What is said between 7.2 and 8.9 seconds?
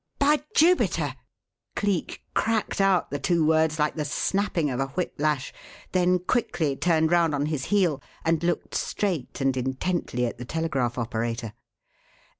on his heel and looked